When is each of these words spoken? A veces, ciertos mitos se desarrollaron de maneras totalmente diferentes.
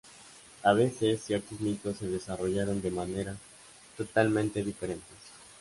A 0.63 0.73
veces, 0.73 1.21
ciertos 1.21 1.59
mitos 1.61 1.97
se 1.99 2.07
desarrollaron 2.07 2.81
de 2.81 2.89
maneras 2.89 3.37
totalmente 3.95 4.63
diferentes. 4.63 5.15